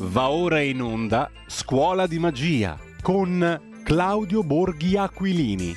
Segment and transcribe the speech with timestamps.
[0.00, 5.74] Va ora in onda Scuola di Magia con Claudio Borghi Aquilini.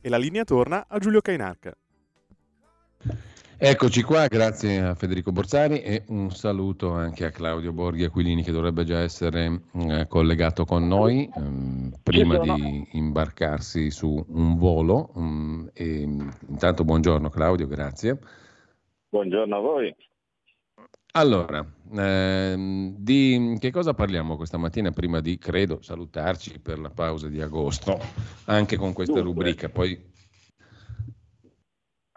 [0.00, 1.72] E la linea torna a Giulio Cainarca.
[3.58, 8.52] Eccoci qua, grazie a Federico Borsari e un saluto anche a Claudio Borghi Aquilini che
[8.52, 15.10] dovrebbe già essere eh, collegato con noi ehm, prima di imbarcarsi su un volo.
[15.14, 16.00] Um, e,
[16.48, 18.18] intanto buongiorno Claudio, grazie.
[19.08, 19.96] Buongiorno a voi.
[21.12, 21.66] Allora,
[21.96, 27.40] ehm, di che cosa parliamo questa mattina prima di, credo, salutarci per la pausa di
[27.40, 27.98] agosto,
[28.44, 29.32] anche con questa Dunque.
[29.32, 30.12] rubrica, poi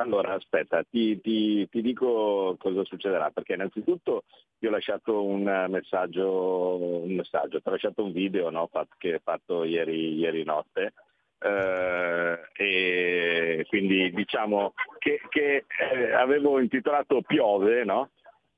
[0.02, 4.24] allora, aspetta, ti, ti, ti, dico cosa succederà, perché innanzitutto
[4.58, 9.20] ti ho lasciato un messaggio, un messaggio ti ho lasciato un video no, che ho
[9.22, 10.94] fatto ieri, ieri notte,
[11.40, 18.10] eh, e quindi diciamo che, che eh, avevo intitolato Piove, no?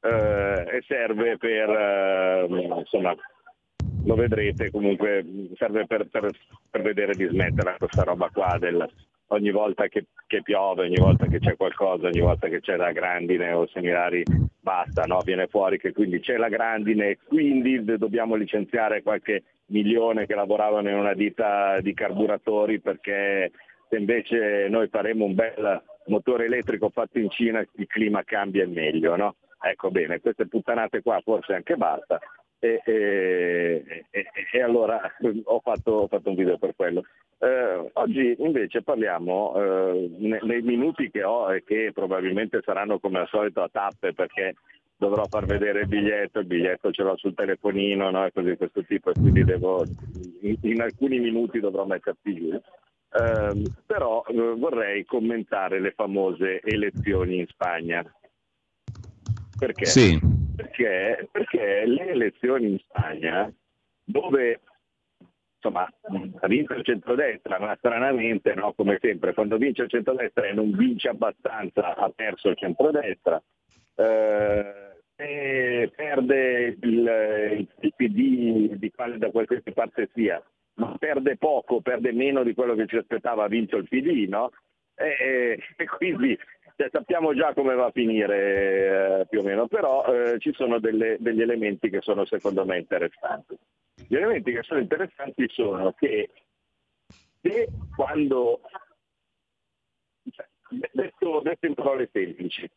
[0.01, 2.45] eh, e serve per, eh,
[2.79, 3.15] insomma,
[4.05, 6.29] lo vedrete comunque, serve per, per,
[6.69, 8.87] per vedere di smettere questa roba qua del
[9.31, 12.91] ogni volta che, che, piove, ogni volta che c'è qualcosa, ogni volta che c'è la
[12.91, 14.23] grandine o similari,
[14.59, 15.19] basta, no?
[15.23, 20.95] viene fuori che quindi c'è la grandine, quindi dobbiamo licenziare qualche milione che lavoravano in
[20.95, 23.51] una ditta di carburatori perché
[23.89, 28.67] se invece noi faremo un bel motore elettrico fatto in Cina il clima cambia e
[28.67, 29.15] meglio.
[29.15, 29.35] No?
[29.61, 32.19] Ecco bene, queste puttanate qua forse anche basta,
[32.63, 34.05] e, e,
[34.51, 35.01] e, allora
[35.45, 37.03] ho fatto, ho fatto, un video per quello.
[37.39, 43.27] Eh, oggi invece parliamo eh, nei minuti che ho e che probabilmente saranno come al
[43.29, 44.53] solito a tappe perché
[44.95, 48.25] dovrò far vedere il biglietto, il biglietto ce l'ho sul telefonino no?
[48.27, 49.83] e così di questo tipo e quindi devo,
[50.41, 52.51] in, in, alcuni minuti dovrò metterti giù.
[52.53, 54.23] Eh, però
[54.57, 58.05] vorrei commentare le famose elezioni in Spagna.
[59.57, 59.85] Perché?
[59.85, 63.51] Sì perché, perché le elezioni in Spagna,
[64.03, 64.59] dove
[65.55, 65.87] insomma,
[66.47, 71.09] vinto il centrodestra, ma stranamente, no, come sempre, quando vince il centrodestra e non vince
[71.09, 73.41] abbastanza, ha perso il centrodestra.
[73.95, 80.43] Eh, e perde il, il PD di quale, da qualsiasi parte sia,
[80.75, 84.51] ma perde poco, perde meno di quello che ci aspettava, ha vinto il PD, no?
[84.95, 86.37] E, e quindi
[86.81, 90.79] cioè, sappiamo già come va a finire eh, più o meno, però eh, ci sono
[90.79, 93.55] delle, degli elementi che sono secondo me interessanti.
[94.07, 96.31] Gli elementi che sono interessanti sono che
[97.39, 98.61] se quando,
[100.31, 100.47] cioè,
[100.91, 102.67] detto, detto in parole semplici,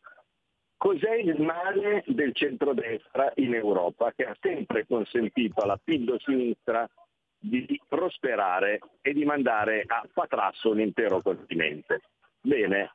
[0.77, 6.87] cos'è il male del centrodestra in Europa che ha sempre consentito alla sinistra
[7.39, 12.01] di prosperare e di mandare a patrasso un intero continente?
[12.41, 12.91] Bene,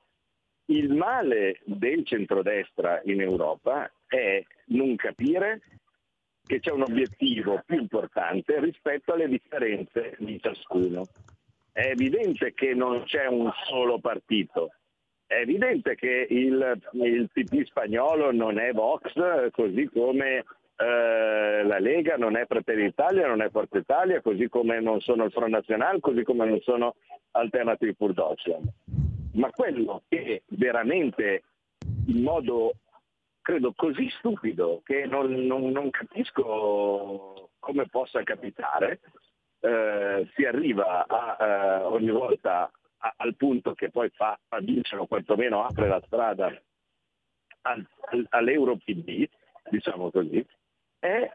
[0.70, 5.60] il male del centrodestra in Europa è non capire
[6.44, 11.06] che c'è un obiettivo più importante rispetto alle differenze di ciascuno.
[11.72, 14.72] È evidente che non c'è un solo partito,
[15.26, 20.44] è evidente che il, il PP spagnolo non è Vox, così come
[20.76, 25.24] eh, la Lega non è Fratelli d'Italia, non è Forza Italia, così come non sono
[25.24, 26.96] il Front National, così come non sono
[27.32, 28.68] Alternative for Deutschland
[29.34, 31.42] ma quello che veramente
[32.06, 32.74] in modo
[33.40, 39.00] credo così stupido che non, non, non capisco come possa capitare,
[39.60, 45.02] eh, si arriva a, eh, ogni volta a, al punto che poi fa, fa vincere
[45.02, 46.46] o quantomeno apre la strada
[47.62, 49.28] al, al, all'Euro-PD,
[49.70, 50.44] diciamo così,
[50.98, 51.30] è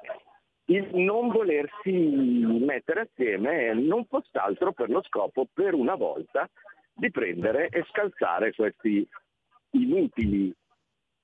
[0.68, 6.50] il non volersi mettere assieme non fosse altro per lo scopo, per una volta,
[6.96, 9.08] di prendere e scalzare questi
[9.72, 10.54] inutili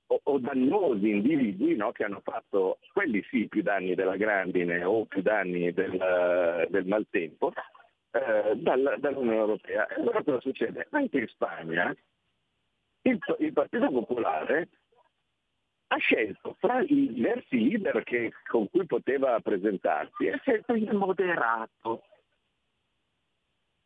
[0.07, 5.05] o, o dannosi individui no, che hanno fatto quelli sì più danni della grandine o
[5.05, 7.53] più danni del, del maltempo
[8.11, 9.87] eh, dal, dall'Unione Europea.
[9.87, 10.87] E allora cosa succede?
[10.91, 11.95] Anche in Spagna
[13.03, 14.67] il, il Partito Popolare
[15.87, 22.03] ha scelto fra i diversi leader che, con cui poteva presentarsi, ha scelto il moderato,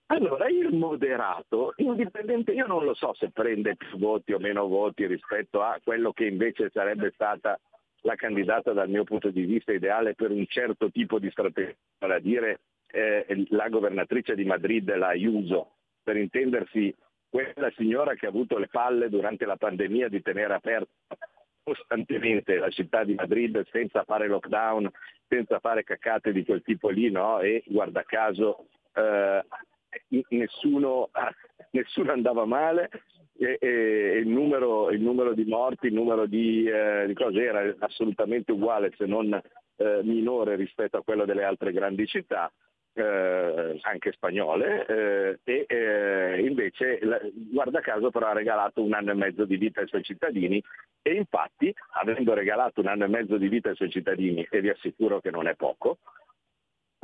[0.08, 5.06] allora il moderato, indipendente, io non lo so se prende più voti o meno voti
[5.08, 7.60] rispetto a quello che invece sarebbe stata
[8.02, 12.16] la candidata dal mio punto di vista ideale per un certo tipo di strategia, vale
[12.16, 15.72] a dire eh, la governatrice di Madrid, la Ayuso,
[16.04, 16.94] per intendersi
[17.28, 21.18] quella signora che ha avuto le palle durante la pandemia di tenere aperta
[21.64, 24.88] costantemente la città di Madrid senza fare lockdown,
[25.28, 27.40] senza fare caccate di quel tipo lì, no?
[27.40, 29.44] E guarda caso eh,
[30.30, 31.10] nessuno,
[31.72, 32.90] nessuno, andava male
[33.38, 37.76] e, e il, numero, il, numero, di morti, il numero di, eh, di, cose era
[37.80, 42.52] assolutamente uguale se non eh, minore rispetto a quello delle altre grandi città
[42.96, 47.00] eh, anche spagnole, eh, e eh, invece
[47.52, 50.64] guarda caso però ha regalato un anno e mezzo di vita ai suoi cittadini
[51.02, 54.70] e infatti avendo regalato un anno e mezzo di vita ai suoi cittadini, e vi
[54.70, 55.98] assicuro che non è poco,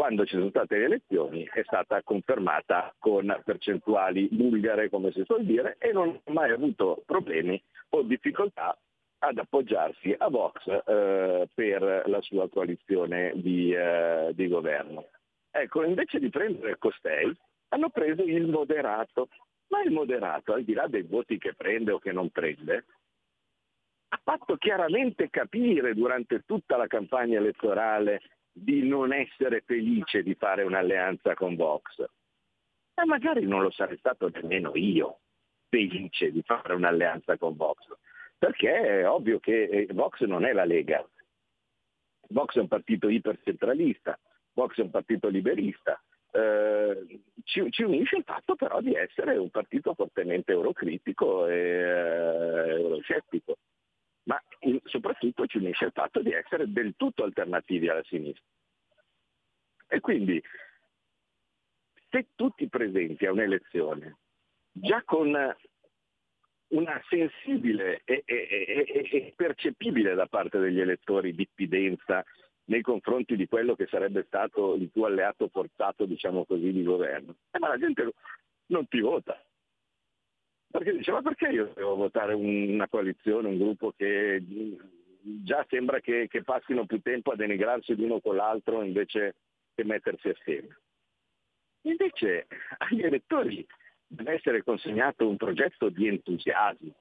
[0.01, 5.45] quando ci sono state le elezioni è stata confermata con percentuali bulgare, come si suol
[5.45, 8.75] dire, e non ha mai avuto problemi o difficoltà
[9.19, 15.05] ad appoggiarsi a Vox eh, per la sua coalizione di, eh, di governo.
[15.51, 17.31] Ecco, invece di prendere costei,
[17.67, 19.27] hanno preso il moderato.
[19.67, 22.85] Ma il moderato, al di là dei voti che prende o che non prende,
[24.07, 28.21] ha fatto chiaramente capire durante tutta la campagna elettorale
[28.51, 32.03] di non essere felice di fare un'alleanza con Vox.
[32.93, 35.19] E magari non lo sarei stato nemmeno io
[35.69, 37.87] felice di fare un'alleanza con Vox,
[38.37, 41.03] perché è ovvio che eh, Vox non è la Lega.
[42.29, 44.19] Vox è un partito ipercentralista,
[44.53, 46.01] Vox è un partito liberista.
[46.33, 52.69] Eh, ci, ci, unisce il fatto però di essere un partito fortemente eurocritico e eh,
[52.79, 53.57] euroscettico,
[54.23, 54.41] ma
[54.83, 58.43] soprattutto ci unisce il fatto di essere del tutto alternativi alla sinistra.
[59.87, 60.41] E quindi
[62.09, 64.17] se tu ti presenti a un'elezione
[64.71, 65.35] già con
[66.67, 72.23] una sensibile e, e, e, e percepibile da parte degli elettori diffidenza
[72.65, 77.35] nei confronti di quello che sarebbe stato il tuo alleato forzato, diciamo così, di governo.
[77.51, 78.13] Eh, ma la gente
[78.67, 79.41] non ti vota.
[80.71, 84.41] Perché dice, ma perché io devo votare una coalizione, un gruppo che
[85.43, 89.35] già sembra che, che passino più tempo a denigrarsi l'uno con l'altro invece
[89.75, 90.79] che mettersi assieme?
[91.81, 92.47] Invece
[92.77, 93.65] agli elettori
[94.07, 96.95] deve essere consegnato un progetto di entusiasmo,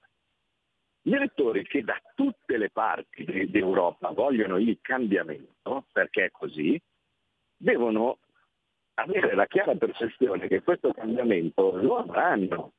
[1.02, 6.80] gli elettori che da tutte le parti d'Europa vogliono il cambiamento, perché è così,
[7.56, 8.18] devono
[8.94, 12.72] avere la chiara percezione che questo cambiamento lo avranno.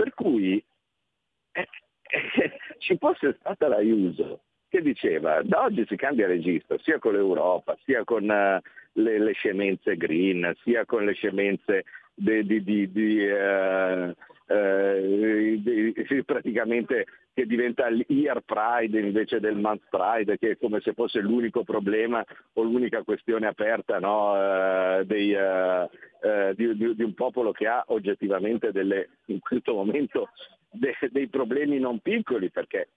[0.00, 0.64] Per cui
[1.52, 1.68] eh,
[2.08, 7.12] eh, ci fosse stata la Iuso che diceva da oggi si cambia registro sia con
[7.12, 8.60] l'Europa, sia con uh,
[8.92, 14.14] le, le, scemenze green, sia con le scemenze di, di, di, uh,
[14.50, 21.20] uh, praticamente che diventa l'Ear Pride invece del Month Pride, che è come se fosse
[21.20, 22.24] l'unico problema
[22.54, 27.66] o l'unica questione aperta no, uh, dei, uh, uh, di, di, di, un popolo che
[27.66, 30.30] ha oggettivamente delle, in questo momento
[30.70, 32.88] de, dei problemi non piccoli, perché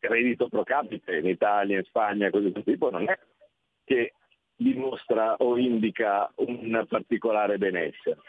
[0.00, 3.18] il reddito pro capite in Italia, in Spagna, così di tipo, non è
[3.84, 4.14] che
[4.54, 8.20] dimostra o indica un particolare benessere.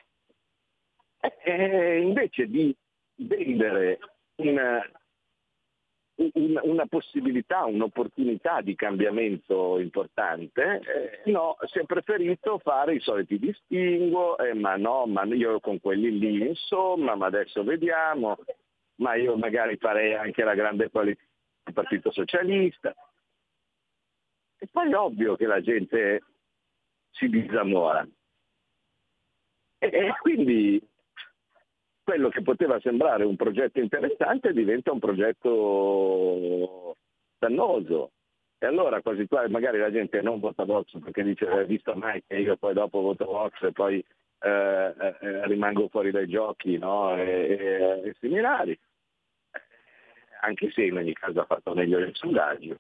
[1.20, 2.74] E invece di
[3.16, 4.00] vendere
[4.36, 4.82] una,
[6.16, 13.38] una, una possibilità, un'opportunità di cambiamento importante, eh, no, si è preferito fare i soliti
[13.38, 18.38] distinguo, eh, ma no, ma io con quelli lì insomma, ma adesso vediamo,
[18.96, 21.30] ma io magari farei anche la grande coalizione
[21.64, 22.96] del Partito Socialista.
[24.62, 26.24] E poi è ovvio che la gente
[27.12, 28.06] si disamora.
[29.82, 30.89] E quindi
[32.10, 36.96] quello che poteva sembrare un progetto interessante diventa un progetto
[37.38, 38.14] dannoso.
[38.58, 42.24] E allora quasi quasi magari la gente non vota Vox perché dice eh, visto mai
[42.26, 44.04] che io poi dopo voto Vox e poi
[44.42, 47.16] eh, eh, rimango fuori dai giochi no?
[47.16, 48.78] e, e, e similari.
[50.42, 52.80] Anche se in ogni caso ha fatto meglio il sondaggio.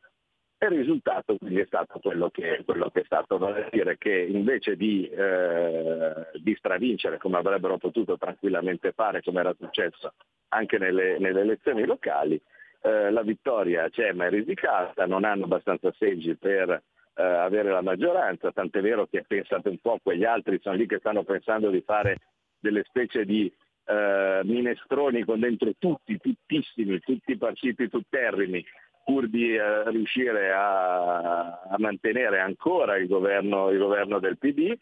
[0.61, 3.97] E il risultato quindi è stato quello che, quello che è stato, vale a dire
[3.97, 10.13] che invece di, eh, di, stravincere come avrebbero potuto tranquillamente fare, come era successo
[10.49, 12.37] anche nelle, nelle elezioni locali,
[12.81, 17.81] eh, la vittoria c'è ma è risicata, non hanno abbastanza seggi per eh, avere la
[17.81, 21.81] maggioranza, tant'è vero che pensate un po' quegli altri sono lì che stanno pensando di
[21.85, 22.17] fare
[22.59, 23.49] delle specie di
[23.85, 28.63] eh, minestroni con dentro tutti, tuttissimi, tutti i partiti tutterrimi,
[29.09, 34.77] pur di eh, riuscire a, a, mantenere ancora il governo, il governo, del PD,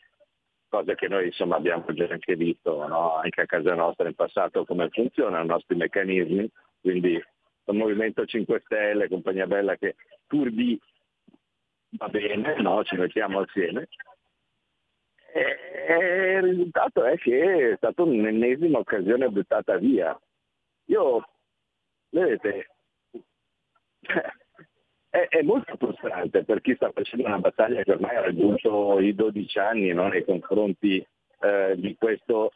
[0.67, 3.15] cosa che noi insomma, abbiamo già anche visto no?
[3.15, 8.63] anche a casa nostra in passato come funzionano i nostri meccanismi, quindi il Movimento 5
[8.65, 10.77] Stelle, compagnia bella che pur di
[11.91, 12.83] va bene, no?
[12.83, 13.87] ci mettiamo assieme.
[15.33, 20.19] E, il risultato è che è stata un'ennesima occasione buttata via.
[20.87, 21.25] Io,
[22.09, 22.67] vedete,
[25.09, 29.15] è, è, molto frustrante per chi sta facendo una battaglia che ormai ha raggiunto i
[29.15, 31.05] 12 anni no, nei confronti
[31.39, 32.51] eh, di questo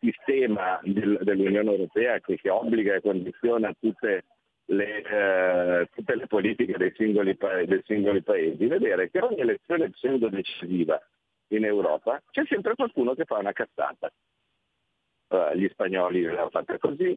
[0.00, 4.24] sistema del, dell'Unione Europea che, che, obbliga e condiziona tutte
[4.66, 9.90] le, eh, tutte le politiche dei singoli, pa- dei singoli, paesi, vedere che ogni elezione
[9.90, 11.00] pseudo decisiva
[11.48, 14.10] in Europa c'è sempre qualcuno che fa una cazzata.
[15.28, 17.16] Uh, gli spagnoli l'hanno fatta così,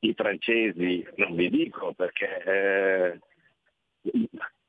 [0.00, 3.18] i francesi non vi dico perché eh,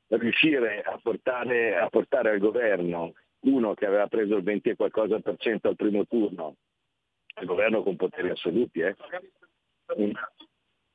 [0.08, 5.20] riuscire a portare, a portare, al governo uno che aveva preso il 20 e qualcosa
[5.20, 6.56] per cento al primo turno,
[7.40, 8.96] il governo con poteri assoluti, eh?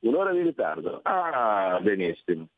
[0.00, 1.00] un'ora di ritardo.
[1.02, 2.48] Ah, benissimo.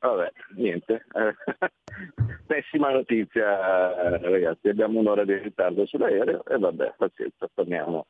[0.00, 1.06] Vabbè, niente.
[2.46, 8.06] Pessima notizia, ragazzi, abbiamo un'ora di ritardo sull'aereo e vabbè, pazienza, torniamo.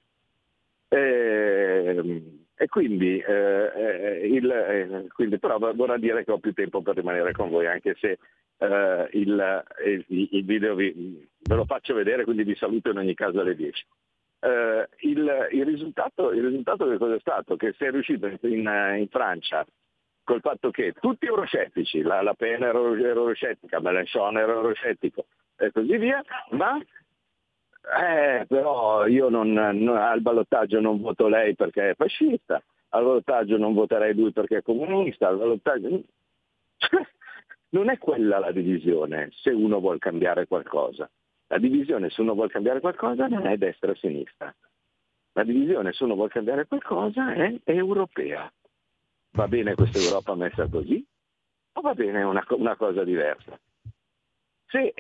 [0.89, 1.32] E, ehm,
[2.55, 6.97] e quindi, eh, eh, il, eh, quindi, però vorrà dire che ho più tempo per
[6.97, 8.19] rimanere con voi, anche se
[8.59, 13.15] eh, il, il, il, video vi, ve lo faccio vedere, quindi vi saluto in ogni
[13.15, 13.87] caso alle 10.
[14.41, 17.57] Eh, il, risultato, risultato, che cosa è stato?
[17.57, 19.67] Che si è riuscito in, in Francia
[20.25, 25.97] col fatto che tutti euroscettici, la, la Pen era euroscettica, Mélenchon era euroscettico e così
[25.97, 26.81] via, ma
[27.83, 33.57] eh, però io non, non, al ballottaggio non voto lei perché è fascista, al ballottaggio
[33.57, 36.03] non voterei lui perché è comunista, al ballottaggio...
[37.71, 41.11] non è quella la divisione se uno vuole cambiare qualcosa.
[41.49, 44.55] La divisione se uno vuole cambiare qualcosa non è destra-sinistra.
[45.33, 48.51] La divisione se uno vuole cambiare qualcosa è europea.
[49.33, 51.05] Va bene questa Europa messa così
[51.75, 53.59] o va bene una, una cosa diversa?
[54.67, 54.95] Se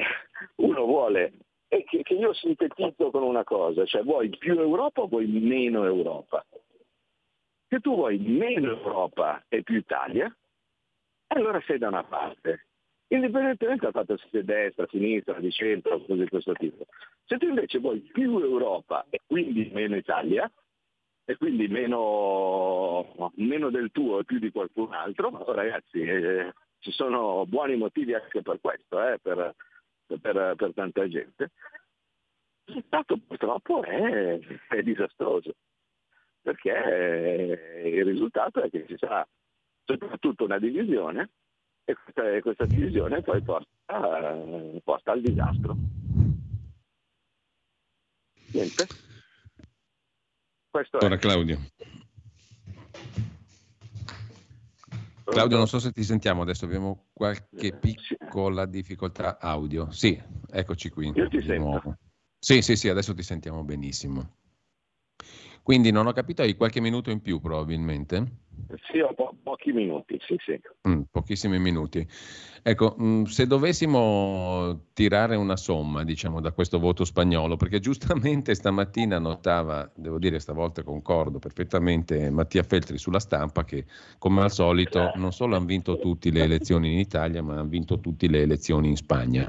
[0.57, 1.33] uno vuole
[1.73, 5.85] è che, che io sintetizzo con una cosa, cioè vuoi più Europa o vuoi meno
[5.85, 6.45] Europa?
[7.67, 10.31] Se tu vuoi meno Europa e più Italia,
[11.29, 12.67] allora sei da una parte,
[13.09, 16.85] indipendentemente dal fatto se sei destra, sinistra, di centro, cose di questo tipo.
[17.25, 20.53] Se tu invece vuoi più Europa e quindi meno Italia,
[21.25, 27.47] e quindi meno, meno del tuo e più di qualcun altro, ragazzi, eh, ci sono
[27.47, 29.55] buoni motivi anche per questo, eh, per,
[30.19, 31.51] per, per tanta gente.
[32.65, 34.39] Il risultato purtroppo è,
[34.69, 35.55] è disastroso,
[36.41, 39.27] perché il risultato è che ci sarà
[39.85, 41.31] soprattutto una divisione
[41.85, 44.39] e questa, questa divisione poi porta,
[44.83, 45.77] porta, al disastro.
[48.53, 48.87] Niente.
[50.71, 51.19] Questo Ora è.
[51.19, 51.59] Claudio.
[55.25, 59.91] Claudio, non so se ti sentiamo adesso, abbiamo qualche piccola difficoltà audio.
[59.91, 61.13] Sì, eccoci qui.
[61.15, 61.63] Io ti sento.
[61.63, 61.97] Nuovo.
[62.39, 64.37] Sì, sì, sì, adesso ti sentiamo benissimo.
[65.63, 68.41] Quindi non ho capito, hai qualche minuto in più probabilmente?
[68.91, 70.61] Sì, ho po- pochi minuti, sì, sì.
[70.89, 72.07] Mm, pochissimi minuti.
[72.63, 78.55] Ecco, mh, mm, se dovessimo tirare una somma, diciamo, da questo voto spagnolo, perché giustamente
[78.55, 83.85] stamattina notava, devo dire stavolta concordo perfettamente, Mattia Feltri sulla stampa che,
[84.19, 88.01] come al solito, non solo hanno vinto tutte le elezioni in Italia, ma hanno vinto
[88.01, 89.49] tutte le elezioni in Spagna.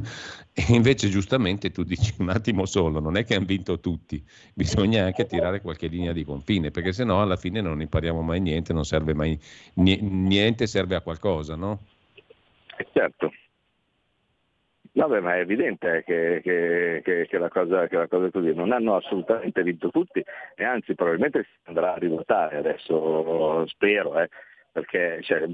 [0.55, 5.03] E invece giustamente tu dici un attimo solo, non è che hanno vinto tutti, bisogna
[5.03, 8.71] anche tirare qualche linea di confine, perché se no alla fine non impariamo mai niente,
[8.71, 9.39] non serve mai
[9.75, 11.79] niente, serve a qualcosa, no?
[12.77, 13.31] Eh, certo.
[14.95, 18.53] Vabbè, ma è evidente che, che, che, che, la cosa, che la cosa è così.
[18.53, 20.23] Non hanno assolutamente vinto tutti
[20.55, 24.29] e anzi probabilmente si andrà a rivotare adesso, spero, eh,
[24.71, 25.47] perché cioè,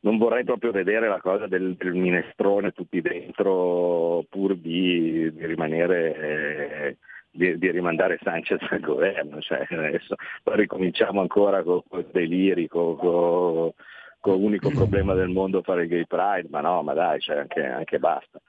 [0.00, 6.16] non vorrei proprio vedere la cosa del, del minestrone tutti dentro pur di, di rimanere...
[6.16, 6.96] Eh,
[7.32, 12.96] di, di, rimandare Sanchez al governo, cioè, adesso poi ricominciamo ancora con, con deliri, con,
[12.96, 13.70] con,
[14.18, 17.64] con l'unico problema del mondo fare il gay pride, ma no, ma dai, cioè, anche,
[17.64, 18.40] anche basta.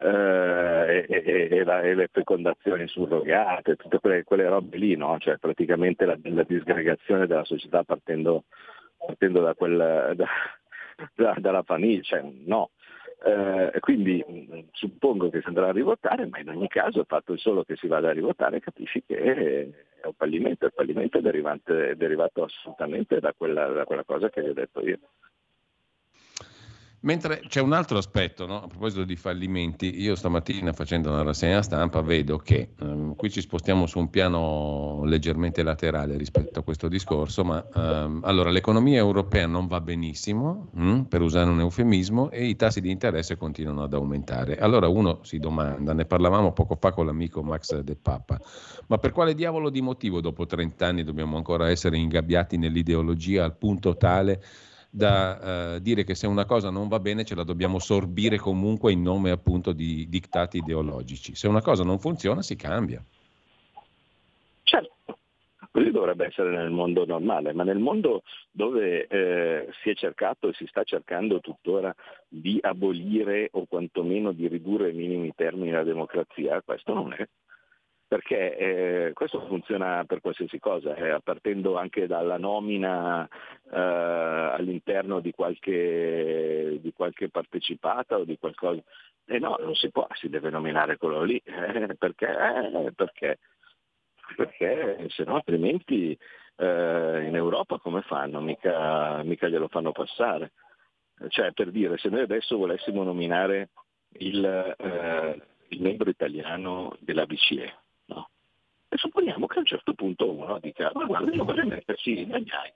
[0.00, 5.18] Eh, e, e, e, la, e, le fecondazioni surrogate, tutte quelle, quelle robe lì, no?
[5.18, 8.44] cioè, praticamente la, la, disgregazione della società partendo,
[8.96, 10.26] partendo da quel, da,
[11.14, 12.70] da, dalla famiglia, cioè, no.
[13.24, 17.36] Eh, quindi mh, suppongo che si andrà a rivotare, ma in ogni caso il fatto
[17.36, 22.44] solo che si vada a rivotare capisci che è un fallimento, il fallimento è derivato
[22.44, 24.98] assolutamente da quella, da quella cosa che vi ho detto io.
[27.00, 28.64] Mentre c'è un altro aspetto, no?
[28.64, 33.40] a proposito di fallimenti, io stamattina facendo una rassegna stampa vedo che um, qui ci
[33.40, 39.46] spostiamo su un piano leggermente laterale rispetto a questo discorso, ma um, allora l'economia europea
[39.46, 43.94] non va benissimo, um, per usare un eufemismo, e i tassi di interesse continuano ad
[43.94, 44.58] aumentare.
[44.58, 48.40] Allora uno si domanda, ne parlavamo poco fa con l'amico Max De Papa,
[48.88, 53.56] ma per quale diavolo di motivo dopo 30 anni dobbiamo ancora essere ingabbiati nell'ideologia al
[53.56, 54.42] punto tale
[54.90, 58.92] da eh, dire che se una cosa non va bene ce la dobbiamo sorbire comunque
[58.92, 61.34] in nome appunto di dittati ideologici.
[61.34, 63.02] Se una cosa non funziona si cambia.
[64.62, 65.18] Certo,
[65.70, 70.54] così dovrebbe essere nel mondo normale, ma nel mondo dove eh, si è cercato e
[70.54, 71.94] si sta cercando tuttora
[72.26, 77.26] di abolire o quantomeno di ridurre ai minimi termini la democrazia, questo non è
[78.08, 83.28] perché eh, questo funziona per qualsiasi cosa, eh, partendo anche dalla nomina
[83.70, 88.80] eh, all'interno di qualche, di qualche, partecipata o di qualcosa.
[89.26, 93.38] E eh, no, non si può, si deve nominare quello lì, eh, perché, eh, perché,
[94.34, 96.18] perché se no altrimenti
[96.60, 98.40] in Europa come fanno?
[98.40, 100.52] Mica, mica glielo fanno passare.
[101.28, 103.68] Cioè per dire, se noi adesso volessimo nominare
[104.18, 104.74] il,
[105.68, 107.72] il membro italiano della BCE,
[108.88, 112.72] e supponiamo che a un certo punto uno dica, ma guarda, io voglio metterci Magnai,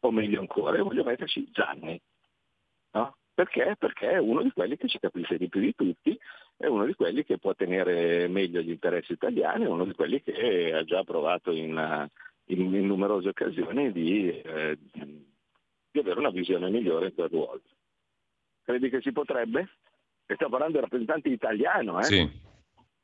[0.00, 2.00] o meglio ancora, io voglio metterci Zanni.
[2.92, 3.16] No?
[3.34, 3.76] Perché?
[3.78, 6.18] Perché è uno di quelli che ci capisce di più di tutti,
[6.56, 10.20] è uno di quelli che può tenere meglio gli interessi italiani, è uno di quelli
[10.20, 12.08] che ha già provato in,
[12.46, 17.60] in, in numerose occasioni di, eh, di, avere una visione migliore del ruolo.
[18.64, 19.68] Credi che si potrebbe?
[20.26, 22.04] E stiamo parlando del rappresentante italiano, eh?
[22.04, 22.46] sì.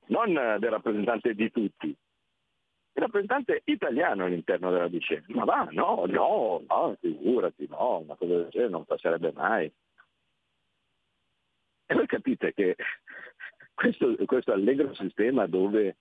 [0.07, 1.97] Non del rappresentante di tutti
[2.97, 5.25] il rappresentante italiano all'interno della BCE.
[5.29, 9.71] Ma va, no, no, no, figurati, no, una cosa del genere non passerebbe mai.
[11.87, 12.77] E voi capite che
[13.75, 15.97] questo, questo allegro sistema dove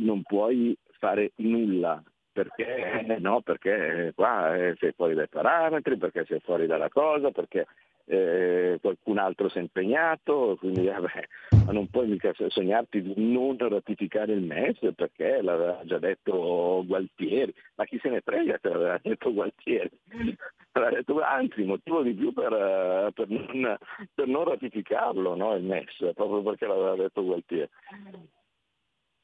[0.00, 6.24] non puoi fare nulla perché eh, no, perché qua eh, sei fuori dai parametri, perché
[6.26, 7.66] sei fuori dalla cosa, perché
[8.10, 11.28] eh, qualcun altro si è impegnato, quindi vabbè,
[11.64, 17.54] ma non puoi mica sognarti di non ratificare il MES perché l'aveva già detto Gualtieri,
[17.76, 19.90] ma chi se ne frega se l'aveva detto Gualtieri?
[20.72, 23.76] Anzi, motivo di più per, per, non,
[24.14, 27.68] per non, ratificarlo no, il MES, proprio perché l'aveva detto Gualtieri.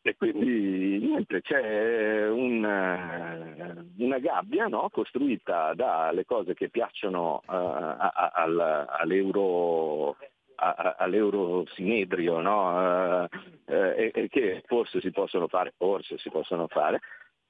[0.07, 8.13] E quindi niente, c'è una, una gabbia no, costruita dalle cose che piacciono uh, a,
[8.15, 10.17] a, all'euro,
[10.55, 13.25] a, all'euro sinedrio no?
[13.25, 13.29] uh,
[13.65, 17.01] e, e, che forse si possono fare, forse si possono fare,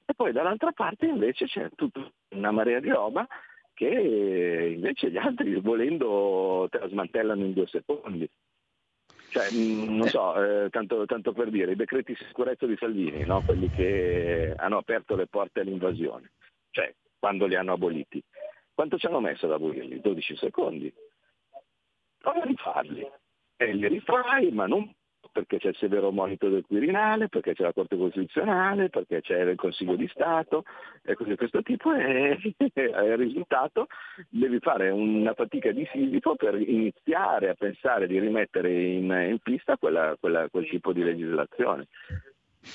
[0.03, 3.27] e poi dall'altra parte invece c'è tutta una marea di roba
[3.75, 8.27] che invece gli altri volendo te la smantellano in due secondi.
[9.29, 13.25] Cioè, mm, non so, eh, tanto, tanto, per dire, i decreti di sicurezza di Salvini,
[13.25, 13.41] no?
[13.41, 16.31] quelli che hanno aperto le porte all'invasione,
[16.71, 18.23] cioè quando li hanno aboliti.
[18.73, 19.99] Quanto ci hanno messo ad abolirli?
[19.99, 20.93] 12 secondi.
[22.19, 23.09] Prova a rifarli.
[23.57, 24.93] E li rifai, ma non
[25.37, 29.55] perché c'è il severo monito del Quirinale, perché c'è la Corte Costituzionale, perché c'è il
[29.55, 30.63] Consiglio di Stato
[31.03, 33.85] e cose di questo tipo e il risultato
[34.29, 39.77] devi fare una fatica di Sisifo per iniziare a pensare di rimettere in, in pista
[39.77, 41.87] quella, quella, quel tipo di legislazione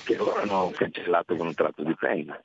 [0.04, 2.40] che ora hanno cancellato con un tratto di penna.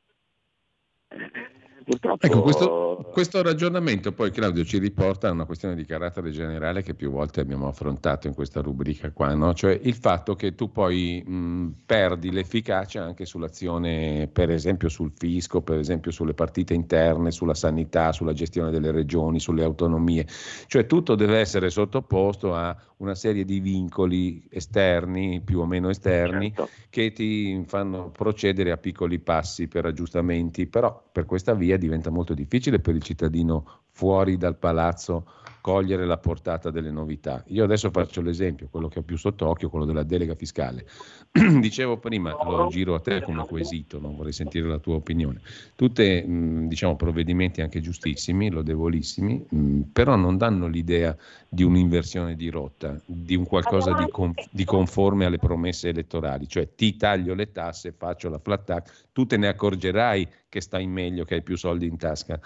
[1.88, 2.26] Purtroppo...
[2.26, 6.94] Ecco, questo, questo, ragionamento poi Claudio ci riporta a una questione di carattere generale che
[6.94, 9.54] più volte abbiamo affrontato in questa rubrica qua, no?
[9.54, 15.62] cioè il fatto che tu poi mh, perdi l'efficacia anche sull'azione, per esempio sul fisco,
[15.62, 20.28] per esempio sulle partite interne, sulla sanità, sulla gestione delle regioni, sulle autonomie,
[20.66, 26.52] cioè tutto deve essere sottoposto a una serie di vincoli esterni, più o meno esterni,
[26.54, 26.72] certo.
[26.90, 32.34] che ti fanno procedere a piccoli passi per aggiustamenti, però per questa via diventa molto
[32.34, 35.26] difficile per il cittadino fuori dal palazzo
[35.68, 37.44] cogliere la portata delle novità.
[37.48, 40.86] Io adesso faccio l'esempio, quello che ho più sott'occhio, quello della delega fiscale.
[41.60, 45.42] Dicevo prima, lo giro a te come quesito, non vorrei sentire la tua opinione.
[45.76, 46.24] Tutti
[46.70, 51.14] diciamo, provvedimenti anche giustissimi, lodevolissimi, mh, però non danno l'idea
[51.50, 56.76] di un'inversione di rotta, di un qualcosa di, con, di conforme alle promesse elettorali, cioè
[56.76, 61.26] ti taglio le tasse, faccio la flat tax, tu te ne accorgerai che stai meglio,
[61.26, 62.40] che hai più soldi in tasca.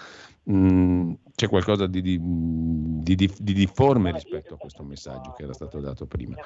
[0.50, 5.80] Mm, c'è qualcosa di, di, di, di, difforme rispetto a questo messaggio che era stato
[5.80, 6.36] dato prima.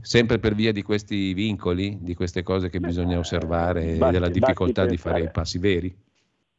[0.00, 4.86] Sempre per via di questi vincoli, di queste cose che bisogna osservare e della difficoltà
[4.86, 6.04] di fare i passi veri?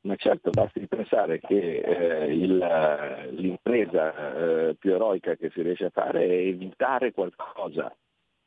[0.01, 2.57] Ma certo, basti pensare che eh, il,
[3.31, 7.93] l'impresa eh, più eroica che si riesce a fare è evitare qualcosa,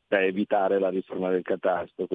[0.07, 2.07] cioè evitare la riforma del catasto,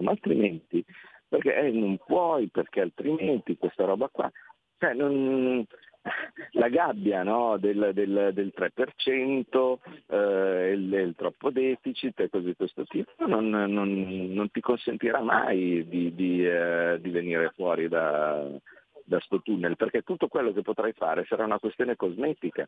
[0.00, 0.82] ma altrimenti,
[1.28, 4.30] perché eh, non puoi, perché altrimenti questa roba qua
[4.78, 5.64] cioè, non,
[6.52, 7.56] la gabbia no?
[7.58, 13.48] del, del, del, 3%, eh, il, il, troppo deficit e cose di questo tipo non,
[13.48, 18.48] non, non ti consentirà mai di, di, eh, di venire fuori da,
[19.04, 22.66] da sto tunnel, perché tutto quello che potrai fare sarà una questione cosmetica.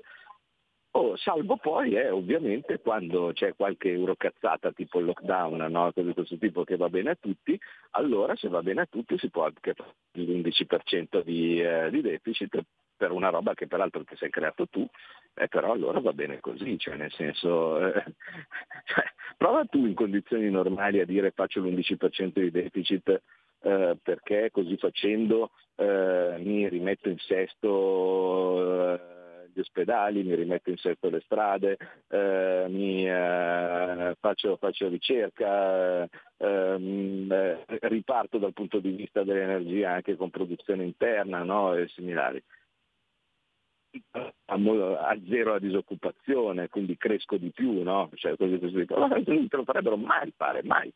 [0.93, 5.93] Oh, salvo poi eh, ovviamente quando c'è qualche eurocazzata tipo il lockdown, no?
[5.93, 7.59] cose di questo tipo che va bene a tutti,
[7.91, 12.59] allora se va bene a tutti si può anche fare l'11% di, eh, di deficit
[12.99, 14.87] per una roba che peraltro ti sei creato tu,
[15.35, 17.93] eh, però allora va bene così, cioè nel senso, eh,
[18.85, 19.05] cioè,
[19.37, 23.23] prova tu in condizioni normali a dire faccio l'11% di deficit
[23.61, 29.17] eh, perché così facendo eh, mi rimetto in sesto eh,
[29.53, 31.77] gli ospedali, mi rimetto in sesto le strade,
[32.09, 33.07] eh, mi,
[34.21, 41.75] faccio, faccio, ricerca, ehm, riparto dal punto di vista dell'energia anche con produzione interna no?
[41.75, 42.43] e similari
[44.47, 48.11] a, zero la disoccupazione, quindi cresco di più, no?
[48.15, 48.85] Cioè, così, così.
[48.89, 50.93] non te lo farebbero mai fare, mai.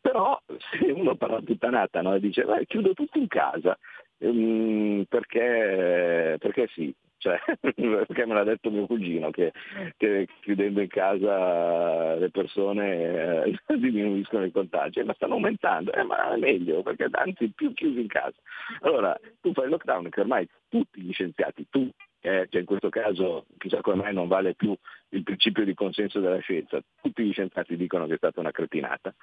[0.00, 2.14] Però se uno parla puttanata no?
[2.14, 3.78] e dice chiudo tutto in casa,
[4.18, 9.52] um, perché, perché sì, cioè, perché me l'ha detto mio cugino che,
[9.98, 16.32] che chiudendo in casa le persone eh, diminuiscono i contagi, ma stanno aumentando, eh, ma
[16.32, 18.36] è meglio perché anzi più chiusi in casa.
[18.80, 22.88] Allora tu fai il lockdown che ormai tutti gli scienziati, tutti, eh, cioè in questo
[22.88, 24.74] caso chissà come mai non vale più
[25.10, 29.14] il principio di consenso della scienza, tutti gli scienziati dicono che è stata una cretinata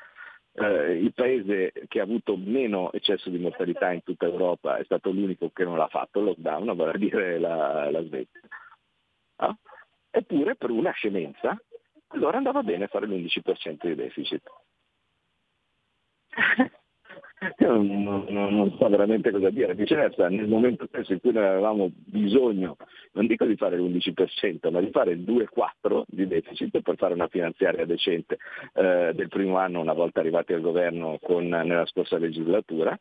[0.60, 5.12] eh, il paese che ha avuto meno eccesso di mortalità in tutta Europa è stato
[5.12, 8.42] l'unico che non l'ha fatto il lockdown, vale a dire la, la Svezia.
[9.38, 9.56] Ah?
[10.10, 11.56] Eppure per una scemenza
[12.10, 14.44] allora andava bene fare l'11% di deficit.
[17.60, 21.46] Io non, non, non, so veramente cosa dire, viceversa nel momento stesso in cui noi
[21.46, 22.78] avevamo bisogno,
[23.12, 27.28] non dico di fare l'11%, ma di fare il 2,4 di deficit per fare una
[27.28, 28.40] finanziaria decente
[28.74, 32.98] eh, del primo anno una volta arrivati al governo con, nella scorsa legislatura,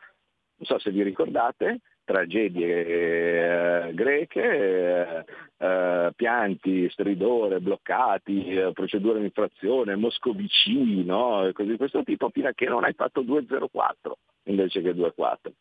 [0.56, 5.24] non so se vi ricordate, tragedie eh, greche, eh,
[5.58, 11.50] eh, pianti, stridore, bloccati, eh, procedure di infrazione, Moscovici, no?
[11.52, 14.12] cose di questo tipo, fino a che non hai fatto 2,04
[14.44, 15.52] invece che 2,4.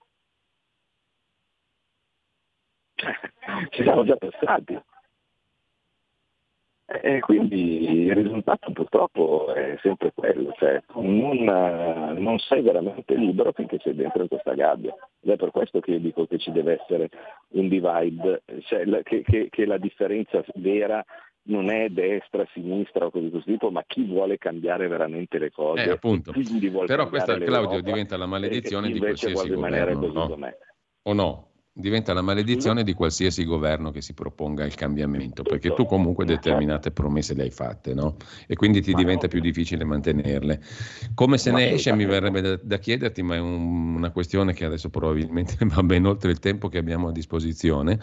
[3.72, 4.80] Ci siamo già passati.
[6.88, 11.44] E quindi il risultato purtroppo è sempre quello, cioè non,
[12.18, 14.96] non, sei veramente libero finché sei dentro questa gabbia.
[15.22, 17.10] Ed è per questo che io dico che ci deve essere
[17.54, 21.04] un divide, cioè che, che, che la differenza vera
[21.48, 25.86] non è destra, sinistra o così questo tipo, ma chi vuole cambiare veramente le cose.
[25.86, 26.34] Eh, appunto.
[26.86, 30.38] Però questa, Claudio, diventa la maledizione di qualsiasi governo, no?
[31.08, 31.50] O no?
[31.78, 36.92] Diventa la maledizione di qualsiasi governo che si proponga il cambiamento, perché tu comunque determinate
[36.92, 38.16] promesse le hai fatte, no?
[38.48, 40.62] E quindi ti diventa più difficile mantenerle.
[41.14, 44.64] Come se ne esce mi verrebbe da, da chiederti, ma è un, una questione che
[44.64, 48.00] adesso probabilmente va ben oltre il tempo che abbiamo a disposizione,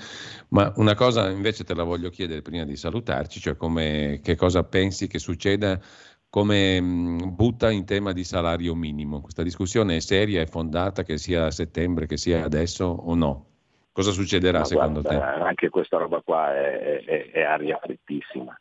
[0.49, 4.65] ma una cosa invece te la voglio chiedere prima di salutarci, cioè come, che cosa
[4.65, 5.81] pensi che succeda
[6.29, 9.23] come butta in tema di salario minimo.
[9.23, 13.47] Questa discussione è seria, è fondata, che sia a settembre, che sia adesso o no?
[13.93, 15.43] Cosa succederà Ma secondo guarda, te?
[15.43, 18.59] Anche questa roba qua è, è, è aria frittissima,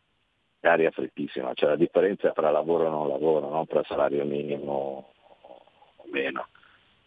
[0.60, 5.13] è aria frittissima, cioè la differenza tra lavoro e non lavoro, non tra salario minimo
[5.96, 6.48] o meno.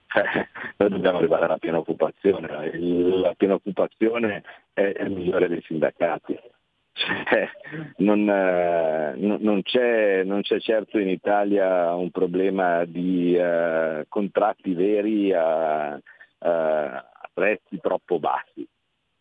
[0.79, 2.49] Noi dobbiamo arrivare alla piena occupazione,
[3.21, 6.39] la piena occupazione è, è il migliore dei sindacati.
[6.97, 7.51] Cioè,
[7.97, 15.33] non, eh, non, c'è, non, c'è, certo in Italia un problema di uh, contratti veri
[15.33, 15.99] a, uh,
[17.35, 18.67] prezzi troppo bassi,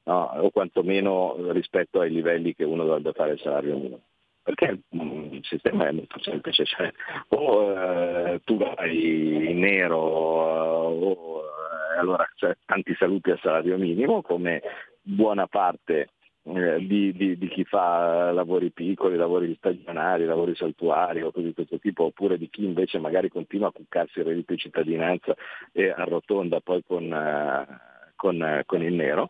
[0.03, 0.31] no?
[0.35, 4.01] o quantomeno rispetto ai livelli che uno dovrebbe fare il salario minimo.
[4.43, 6.91] Perché il sistema è molto semplice, cioè,
[7.29, 14.21] o eh, tu vai in nero o eh, allora cioè, tanti saluti al salario minimo
[14.21, 14.61] come
[15.01, 16.09] buona parte
[16.43, 21.53] eh, di, di, di, chi fa lavori piccoli, lavori stagionali, lavori saltuari o cose di
[21.53, 25.33] questo tipo, oppure di chi invece magari continua a cuccarsi il reddito di cittadinanza
[25.71, 27.92] e arrotonda poi con, uh,
[28.23, 29.27] con, eh, con il nero,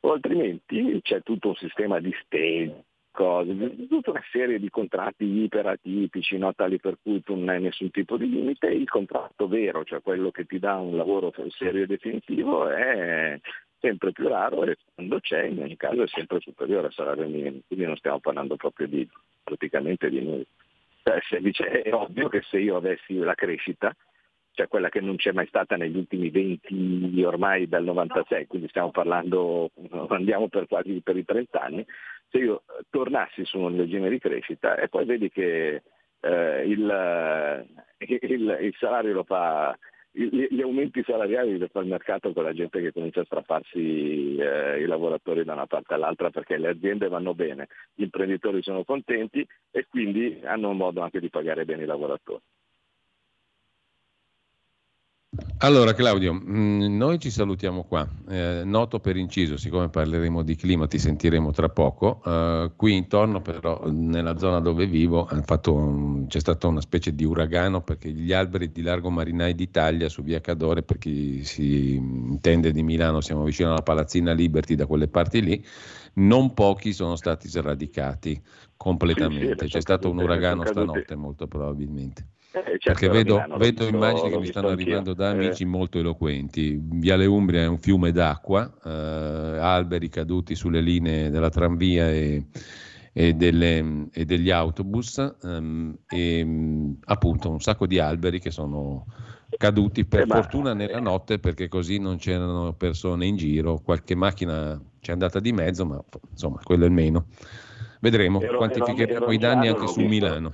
[0.00, 3.54] o altrimenti c'è tutto un sistema di stage, cose,
[3.88, 6.54] tutta una serie di contratti iperatipici, no?
[6.54, 10.30] tali per cui tu non hai nessun tipo di limite, il contratto vero, cioè quello
[10.30, 13.38] che ti dà un lavoro serio e definitivo, è
[13.78, 17.60] sempre più raro e quando c'è in ogni caso è sempre superiore al salario minimo,
[17.66, 19.06] quindi non stiamo parlando proprio di
[19.42, 20.46] praticamente di noi.
[21.02, 23.94] Cioè, è ovvio che se io avessi la crescita,
[24.52, 28.90] cioè quella che non c'è mai stata negli ultimi 20 ormai dal 96, quindi stiamo
[28.90, 29.70] parlando,
[30.08, 31.86] andiamo per quasi per i 30 anni,
[32.28, 35.82] se io tornassi su un regime di crescita e poi vedi che
[36.20, 37.66] eh, il,
[37.98, 39.76] il, il, salario lo fa
[40.12, 44.80] gli, aumenti salariali li fa il mercato con la gente che comincia a strapparsi eh,
[44.80, 49.46] i lavoratori da una parte all'altra perché le aziende vanno bene, gli imprenditori sono contenti
[49.70, 52.42] e quindi hanno un modo anche di pagare bene i lavoratori.
[55.58, 58.08] Allora Claudio, mm, noi ci salutiamo qua.
[58.28, 62.20] Eh, noto per inciso, siccome parleremo di clima, ti sentiremo tra poco.
[62.24, 65.28] Eh, qui intorno però, nella zona dove vivo,
[65.66, 70.24] un, c'è stata una specie di uragano perché gli alberi di largo marinai d'Italia su
[70.24, 75.06] via Cadore, per chi si intende di Milano, siamo vicino alla Palazzina Liberty da quelle
[75.06, 75.64] parti lì,
[76.14, 78.40] non pochi sono stati sradicati
[78.76, 79.66] completamente.
[79.66, 82.26] C'è stato un uragano stanotte molto probabilmente.
[82.52, 85.66] Eh, certo, Perché vedo, Milano, vedo visto, immagini che mi stanno arrivando da amici eh.
[85.66, 86.80] molto eloquenti.
[86.82, 92.46] Viale Umbria è un fiume d'acqua, eh, alberi caduti sulle linee della tranvia e,
[93.12, 99.06] e, delle, e degli autobus ehm, e appunto un sacco di alberi che sono
[99.56, 104.80] caduti per eh, fortuna nella notte perché così non c'erano persone in giro, qualche macchina
[104.98, 107.26] ci è andata di mezzo, ma insomma quello è il meno.
[108.00, 110.08] Vedremo, ero, quantificheremo ero, ero i danni anche su visto.
[110.08, 110.52] Milano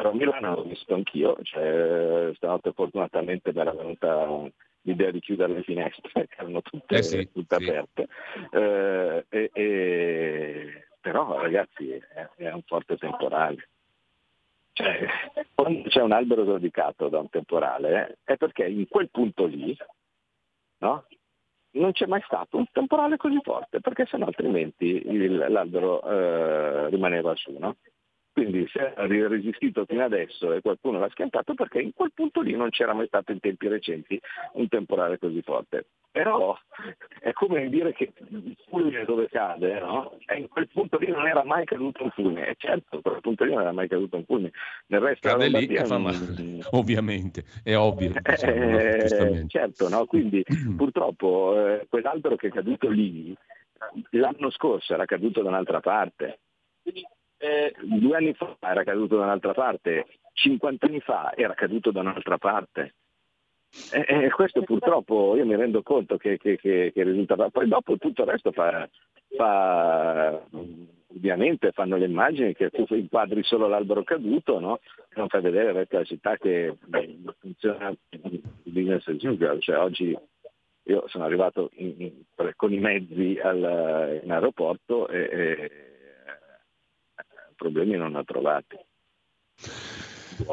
[0.00, 4.50] ero a Milano, l'ho visto anch'io, cioè, stanotte fortunatamente mi era venuta
[4.82, 7.68] l'idea di chiudere le finestre che erano tutte, eh sì, tutte sì.
[7.68, 8.08] aperte.
[8.50, 13.68] Eh, e, e, però ragazzi è, è, un forte temporale.
[14.72, 15.06] Cioè,
[15.54, 19.76] quando c'è un albero radicato da un temporale è perché in quel punto lì
[20.78, 21.04] no,
[21.72, 27.34] non c'è mai stato un temporale così forte, perché sennò altrimenti il, l'albero eh, rimaneva
[27.34, 27.54] su.
[27.58, 27.76] No?
[28.32, 32.54] Quindi se ha resistito fino adesso e qualcuno l'ha schiantato perché in quel punto lì
[32.54, 34.20] non c'era mai stato in tempi recenti
[34.54, 35.86] un temporale così forte.
[36.12, 36.56] Però
[37.20, 40.16] è come dire che il fulmine dove cade, no?
[40.26, 42.48] E in quel punto lì non era mai caduto un fulmine.
[42.48, 44.52] E certo, in quel punto lì non era mai caduto un fulmine.
[44.86, 46.16] Nel resto cade lì che fa male,
[46.70, 48.12] ovviamente, è ovvio.
[48.20, 50.04] Diciamo, eh, certo, no?
[50.06, 50.44] Quindi
[50.76, 53.36] purtroppo eh, quell'albero che è caduto lì
[54.10, 56.40] l'anno scorso era caduto da un'altra parte
[57.40, 62.00] eh, due anni fa era caduto da un'altra parte, 50 anni fa era caduto da
[62.00, 62.94] un'altra parte.
[63.92, 67.36] E, e questo purtroppo io mi rendo conto che, che, che, che risulta.
[67.50, 68.88] Poi dopo tutto il resto fa,
[69.36, 70.42] fa
[71.12, 74.80] ovviamente fanno le immagini che tu inquadri solo l'albero caduto, no?
[75.14, 77.94] non fai vedere il resto città che beh, funziona
[78.64, 80.16] business as usual, cioè oggi
[80.84, 85.89] io sono arrivato in, in, con i mezzi al, in aeroporto e, e
[87.60, 88.76] problemi non ha trovati.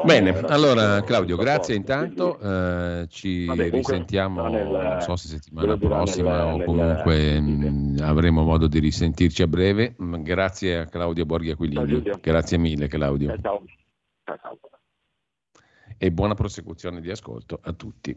[0.04, 6.44] Bene, allora Claudio, grazie intanto, eh, ci Vabbè, risentiamo, nella, non so se settimana prossima
[6.44, 7.70] nella, o comunque nella...
[7.70, 9.94] mh, avremo modo di risentirci a breve.
[9.96, 13.34] Grazie a Claudio Borghi Aquilini, grazie mille Claudio.
[13.40, 13.64] Ciao.
[14.24, 14.58] Ciao.
[15.96, 18.16] E buona prosecuzione di ascolto a tutti.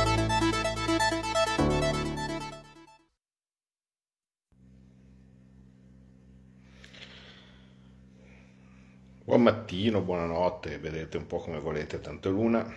[9.31, 12.69] Buon mattino, buonanotte, vedete un po' come volete, tanto è luna.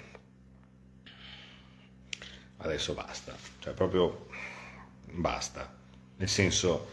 [2.59, 4.29] Adesso basta, cioè proprio
[5.11, 5.69] basta.
[6.15, 6.87] Nel senso,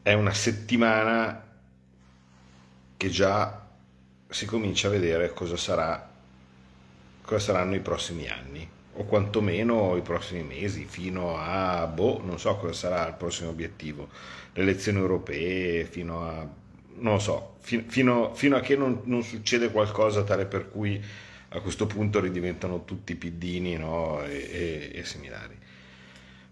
[0.00, 1.46] è una settimana
[2.96, 3.68] che già
[4.26, 6.10] si comincia a vedere cosa sarà
[7.20, 12.56] cosa saranno i prossimi anni o quantomeno i prossimi mesi fino a boh, non so
[12.56, 14.08] cosa sarà il prossimo obiettivo,
[14.54, 19.22] le elezioni europee fino a non lo so, fi- fino, fino, a che non, non,
[19.22, 21.02] succede qualcosa tale per cui
[21.52, 24.22] a questo punto ridiventano tutti piddini no?
[24.24, 25.58] e, e, e, similari.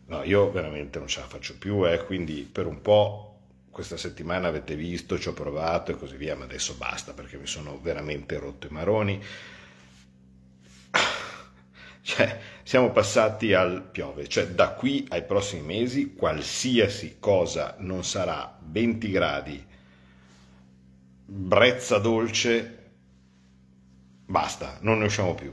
[0.07, 3.37] No, io veramente non ce la faccio più, eh, quindi per un po'
[3.71, 7.47] questa settimana avete visto, ci ho provato e così via, ma adesso basta perché mi
[7.47, 9.23] sono veramente rotto i maroni.
[12.01, 18.59] Cioè, siamo passati al piove, cioè da qui ai prossimi mesi qualsiasi cosa non sarà
[18.63, 19.67] 20 gradi
[21.31, 22.91] brezza dolce,
[24.25, 25.53] basta, non ne usciamo più.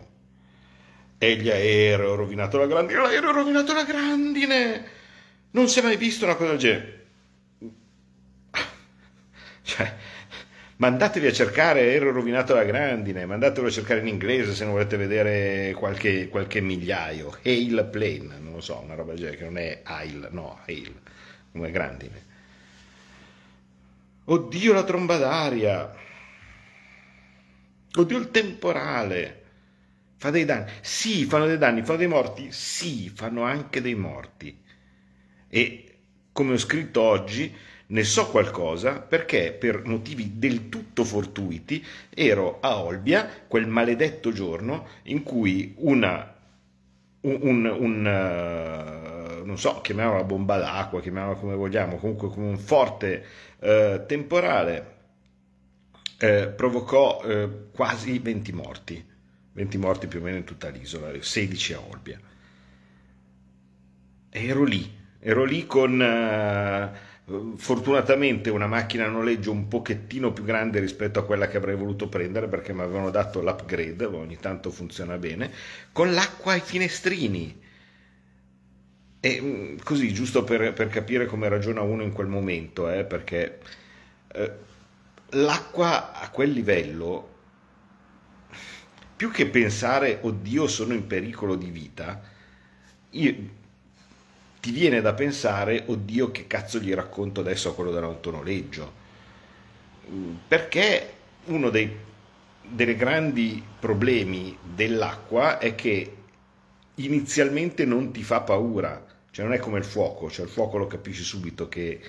[1.18, 4.94] E gli aerei, ho rovinato la grandine, l'aereo ha rovinato la grandine!
[5.52, 7.06] Non si è mai visto una cosa del genere.
[9.64, 9.94] Cioè,
[10.78, 14.98] Mandatevi a cercare Ero rovinato la grandine, mandatevelo a cercare in inglese se non volete
[14.98, 17.38] vedere qualche, qualche migliaio.
[17.44, 20.94] Hail Plane, non lo so, una roba del genere, che non è Hail, no, Hail,
[21.54, 22.34] come grandine.
[24.28, 25.94] Oddio la tromba d'aria,
[27.96, 29.44] oddio il temporale,
[30.18, 30.72] fa dei danni.
[30.82, 34.58] Sì, fanno dei danni, fanno dei morti, sì, fanno anche dei morti.
[35.48, 35.98] E
[36.32, 37.54] come ho scritto oggi,
[37.88, 44.88] ne so qualcosa perché per motivi del tutto fortuiti ero a Olbia quel maledetto giorno
[45.04, 46.34] in cui una
[47.22, 49.15] un, un, un uh,
[49.46, 53.26] non so, chiamiamola bomba d'acqua, chiamiamola come vogliamo, comunque come un forte
[53.60, 54.96] uh, temporale
[56.20, 57.22] uh, provocò
[57.72, 59.06] quasi 20 morti,
[59.54, 62.20] 20 morti più o meno in tutta l'isola, 16 a Olbia.
[64.30, 66.94] Ero lì, ero lì con
[67.56, 72.08] fortunatamente una macchina a noleggio un pochettino più grande rispetto a quella che avrei voluto
[72.08, 75.52] prendere perché mi avevano dato l'upgrade, ogni tanto funziona bene,
[75.92, 77.64] con l'acqua ai finestrini.
[79.26, 83.58] E mm, così, giusto per, per capire come ragiona uno in quel momento, eh, perché
[84.32, 84.52] eh,
[85.30, 87.34] l'acqua a quel livello,
[89.16, 92.22] più che pensare, oddio, sono in pericolo di vita,
[93.10, 93.36] io
[94.60, 98.94] ti viene da pensare, oddio che cazzo gli racconto adesso a quello dell'autonoleggio,
[100.48, 101.14] perché
[101.46, 102.14] uno dei
[102.68, 106.16] dei grandi problemi dell'acqua è che
[106.96, 110.88] inizialmente non ti fa paura, cioè non è come il fuoco, cioè il fuoco lo
[110.88, 112.00] capisci subito che,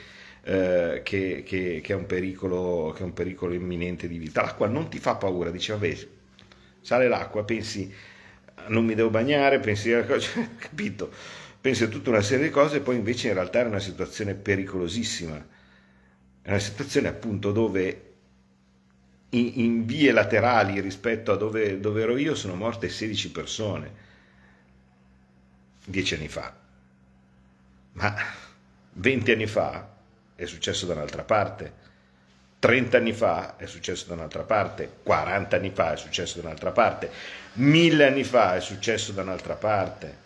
[0.44, 4.42] eh, che, che, che, è un pericolo, che è un pericolo imminente di vita.
[4.42, 5.96] L'acqua non ti fa paura, dici vabbè,
[6.80, 7.92] sale l'acqua, pensi
[8.68, 10.06] non mi devo bagnare, pensi, cioè,
[10.56, 11.10] capito?
[11.60, 15.34] pensi a tutta una serie di cose, poi invece in realtà è una situazione pericolosissima.
[16.42, 18.02] È una situazione appunto dove
[19.30, 23.92] in, in vie laterali rispetto a dove, dove ero io sono morte 16 persone,
[25.86, 26.65] dieci anni fa.
[27.96, 28.14] Ma
[28.94, 29.88] 20 anni fa
[30.34, 31.84] è successo da un'altra parte.
[32.58, 36.72] 30 anni fa è successo da un'altra parte, 40 anni fa è successo da un'altra
[36.72, 37.10] parte,
[37.54, 40.24] 1000 anni fa è successo da un'altra parte.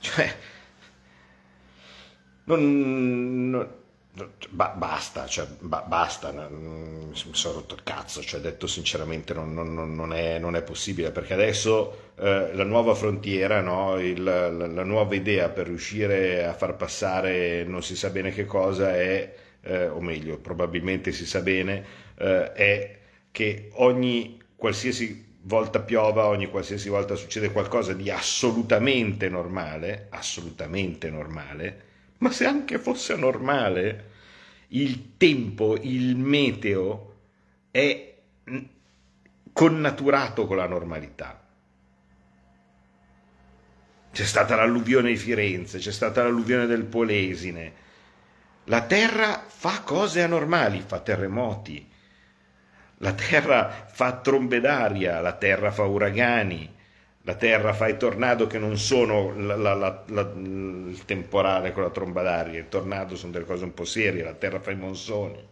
[0.00, 0.36] Cioè,
[2.44, 3.81] non, non
[4.50, 9.72] ba, basta, cioè, ba, basta, mi sono rotto il cazzo, cioè, detto sinceramente non, non,
[9.94, 13.98] non, è, non è, possibile, perché adesso eh, la nuova frontiera, no?
[13.98, 18.44] Il, la, la, nuova idea per riuscire a far passare non si sa bene che
[18.44, 21.84] cosa è, eh, o meglio, probabilmente si sa bene,
[22.18, 22.98] eh, è
[23.30, 31.90] che ogni qualsiasi volta piova, ogni qualsiasi volta succede qualcosa di assolutamente normale, assolutamente normale,
[32.22, 34.10] ma se anche fosse normale,
[34.68, 37.14] il tempo, il meteo
[37.72, 38.14] è
[39.52, 41.44] connaturato con la normalità.
[44.12, 47.72] C'è stata l'alluvione di Firenze, c'è stata l'alluvione del Polesine.
[48.64, 51.90] La Terra fa cose anormali, fa terremoti,
[52.98, 56.72] la terra fa trombe d'aria, la terra fa uragani,
[57.24, 61.90] la terra fa i tornado che non sono la, la, la, il temporale con la
[61.90, 65.48] tromba d'aria, i tornado sono delle cose un po' serie, la terra fa i monsoni.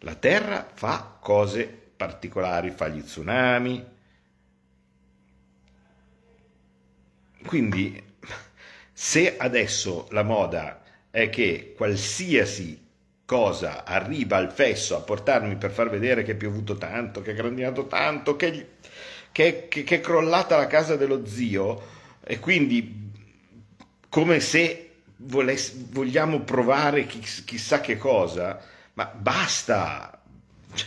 [0.00, 3.92] La terra fa cose particolari, fa gli tsunami.
[7.46, 8.02] Quindi
[8.92, 12.82] se adesso la moda è che qualsiasi
[13.24, 17.34] cosa arriva al fesso a portarmi per far vedere che è piovuto tanto, che è
[17.34, 18.72] grandinato tanto, che,
[19.34, 21.82] che, che, che è crollata la casa dello zio
[22.22, 23.10] e quindi
[24.08, 28.60] come se voless- vogliamo provare chiss- chissà che cosa,
[28.92, 30.22] ma basta,
[30.72, 30.86] cioè,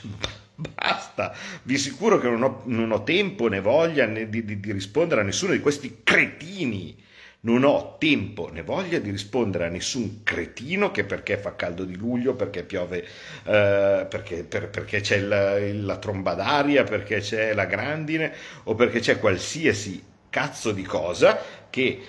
[0.56, 4.72] basta, vi assicuro che non ho, non ho tempo né voglia né di, di, di
[4.72, 6.96] rispondere a nessuno di questi cretini
[7.42, 11.96] non ho tempo né voglia di rispondere a nessun cretino che perché fa caldo di
[11.96, 13.04] luglio, perché piove,
[13.44, 19.00] eh, perché, per, perché, c'è la, la tromba d'aria, perché c'è la grandine o perché
[19.00, 22.02] c'è qualsiasi cazzo di cosa che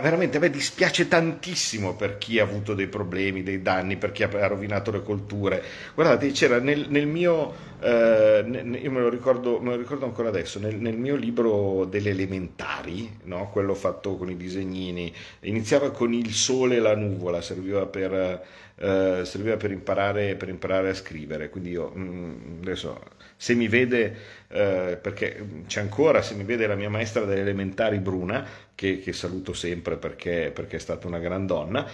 [0.00, 4.22] veramente a me dispiace tantissimo per chi ha avuto dei problemi, dei danni, per chi
[4.22, 5.62] ha rovinato le colture.
[5.94, 8.44] Guardate, c'era nel, nel mio, eh,
[8.82, 13.18] io me lo, ricordo, me lo ricordo ancora adesso, nel, nel mio libro delle elementari,
[13.24, 13.50] no?
[13.50, 18.42] quello fatto con i disegnini, iniziava con il sole e la nuvola, serviva per,
[18.76, 21.48] eh, serviva per, imparare, per imparare, a scrivere.
[21.48, 23.00] Quindi io mm, adesso
[23.36, 24.16] se mi vede,
[24.48, 29.12] eh, perché c'è ancora, se mi vede la mia maestra delle elementari Bruna, che, che
[29.12, 31.86] saluto sempre perché, perché, è stata una gran donna,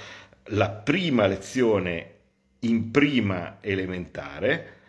[0.47, 2.11] la prima lezione
[2.61, 4.81] in prima elementare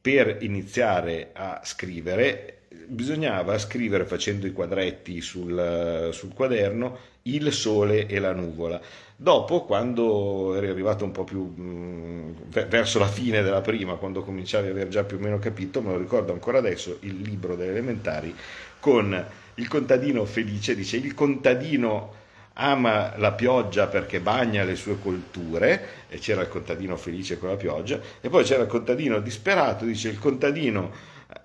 [0.00, 8.18] per iniziare a scrivere bisognava scrivere facendo i quadretti sul, sul, quaderno il sole e
[8.18, 8.80] la nuvola.
[9.16, 12.32] Dopo, quando eri arrivato un po' più mh, mm,
[12.68, 15.92] verso la fine della prima, quando cominciavi ad aver già più o meno capito, me
[15.92, 18.34] lo ricordo ancora adesso, il libro delle elementari
[18.80, 22.14] con il contadino felice, dice il contadino
[22.54, 27.56] ama la pioggia perché bagna le sue colture, e c'era il contadino felice con la
[27.56, 30.90] pioggia, e poi c'era il contadino disperato, dice il contadino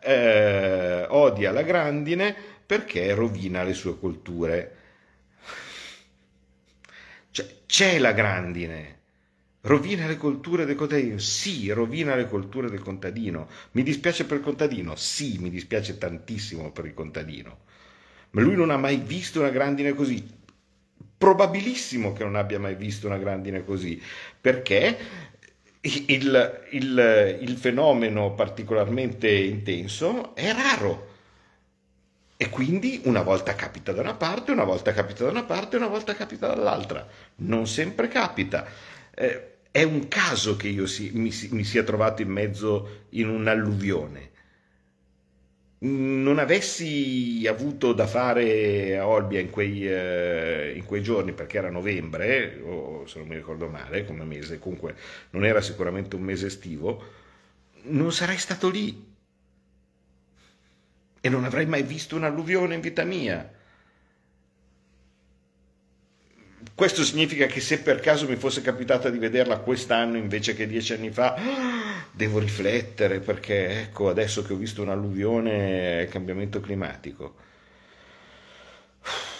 [0.01, 4.75] eh, odia la grandine perché rovina le sue colture.
[7.65, 8.93] C'è la grandine.
[9.61, 11.17] Rovina le colture del contadino?
[11.17, 13.47] Sì, rovina le colture del contadino.
[13.71, 14.95] Mi dispiace per il contadino?
[14.95, 17.63] Sì, mi dispiace tantissimo per il contadino.
[18.31, 20.43] Ma lui non ha mai visto una grandine così
[21.17, 24.01] probabilissimo che non abbia mai visto una grandine così,
[24.39, 24.97] perché
[25.81, 31.13] il, il, il fenomeno particolarmente intenso è raro.
[32.37, 35.87] E quindi una volta capita da una parte, una volta capita da una parte, una
[35.87, 37.07] volta capita dall'altra.
[37.37, 38.65] Non sempre capita.
[39.13, 44.33] Eh, è un caso che io si, mi, mi sia trovato in mezzo in un'alluvione
[45.79, 51.69] non avessi avuto da fare a Olbia in quei, eh, in quei, giorni, perché era
[51.69, 54.95] novembre, o se non mi ricordo male, come mese, comunque
[55.31, 57.03] non era sicuramente un mese estivo,
[57.83, 59.13] non sarei stato lì.
[61.25, 63.51] E non avrei mai visto un'alluvione in vita mia.
[66.75, 70.93] Questo significa che se per caso mi fosse capitata di vederla quest'anno invece che dieci
[70.93, 71.35] anni fa,
[72.13, 77.35] devo riflettere perché ecco adesso che ho visto un'alluvione è cambiamento climatico.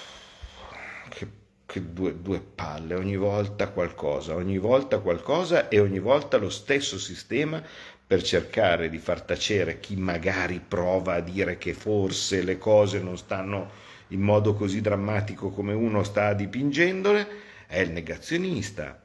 [1.07, 1.27] Che,
[1.67, 6.97] che due, due palle, ogni volta qualcosa, ogni volta qualcosa e ogni volta lo stesso
[6.97, 7.63] sistema
[8.07, 13.17] per cercare di far tacere chi magari prova a dire che forse le cose non
[13.17, 17.27] stanno in modo così drammatico come uno sta dipingendole,
[17.67, 19.01] è il negazionista.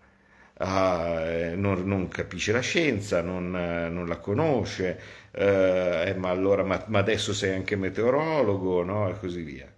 [0.59, 6.29] Ah, eh, non, non, capisce la scienza, non, eh, non la conosce, eh, eh, ma
[6.29, 9.09] allora ma, ma, adesso sei anche meteorologo, no?
[9.09, 9.73] E così via.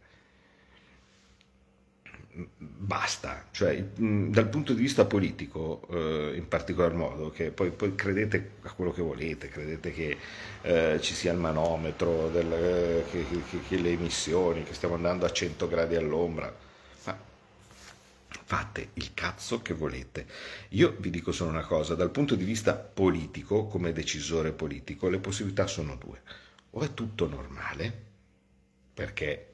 [2.35, 8.53] Basta, cioè, dal punto di vista politico eh, in particolar modo, che poi, poi, credete
[8.63, 10.17] a quello che volete, credete che
[10.63, 15.27] eh, ci sia il manometro, del, eh, che, che, che, le emissioni, che stiamo andando
[15.27, 16.55] a 100 gradi all'ombra,
[17.05, 17.19] ma
[18.29, 20.27] fate il cazzo che volete.
[20.71, 25.19] Io vi dico solo una cosa, dal punto di vista politico, come decisore politico, le
[25.19, 26.23] possibilità sono due.
[26.71, 27.93] O è tutto normale,
[28.95, 29.52] perché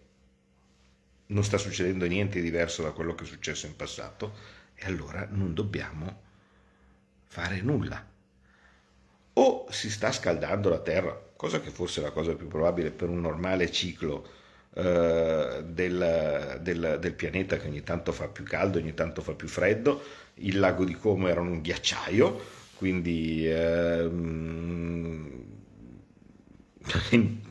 [1.28, 4.32] non sta succedendo niente di diverso da quello che è successo in passato,
[4.74, 6.22] e allora non dobbiamo
[7.26, 8.04] fare nulla.
[9.34, 13.08] O si sta scaldando la Terra, cosa che forse è la cosa più probabile per
[13.08, 14.26] un normale ciclo
[14.74, 19.48] eh, del, del, del, pianeta che ogni tanto fa più caldo, ogni tanto fa più
[19.48, 20.02] freddo,
[20.34, 22.40] il lago di Como era un ghiacciaio,
[22.74, 25.44] quindi ehm,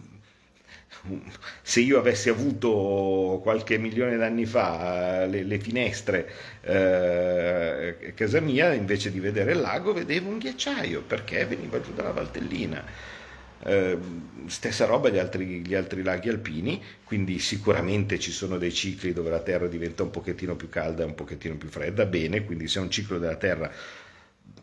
[1.61, 6.29] se io avessi avuto qualche milione d'anni fa le, le finestre
[6.61, 12.11] eh, casa mia, invece di vedere il lago, vedevo un ghiacciaio perché veniva giù dalla
[12.11, 13.15] Valtellina.
[13.63, 13.97] Eh,
[14.45, 19.29] stessa roba gli altri, gli altri laghi alpini, quindi sicuramente ci sono dei cicli dove
[19.29, 22.79] la Terra diventa un pochettino più calda e un pochettino più fredda, bene, quindi se
[22.79, 23.71] è un ciclo della Terra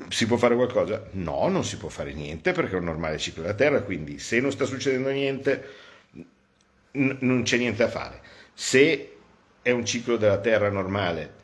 [0.09, 1.09] si può fare qualcosa?
[1.12, 4.40] No, non si può fare niente perché è un normale ciclo della Terra, quindi se
[4.40, 5.64] non sta succedendo niente
[6.95, 8.20] n- non c'è niente da fare.
[8.53, 9.16] Se
[9.62, 11.42] è un ciclo della Terra normale,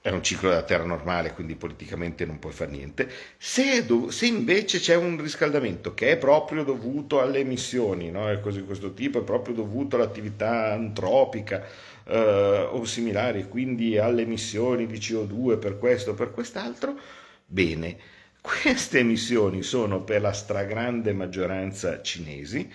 [0.00, 3.08] è un ciclo della Terra normale, quindi politicamente non puoi fare niente.
[3.38, 8.28] Se, dov- se invece c'è un riscaldamento che è proprio dovuto alle emissioni, no?
[8.28, 11.64] è così questo tipo, è proprio dovuto all'attività antropica
[12.04, 16.98] eh, o similari, quindi alle emissioni di CO2 per questo o per quest'altro,
[17.46, 17.96] bene.
[18.40, 22.68] Queste emissioni sono per la stragrande maggioranza cinesi